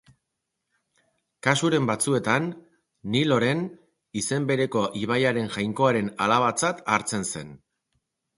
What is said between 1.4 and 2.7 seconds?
Kasuren batzuetan,